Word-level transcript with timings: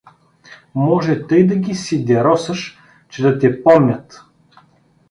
Може 0.73 1.27
тъй 1.27 1.47
да 1.47 1.55
ги 1.55 1.75
сидеросаш, 1.75 2.79
че 3.09 3.21
да 3.21 3.39
те 3.39 3.63
помнят. 3.63 4.25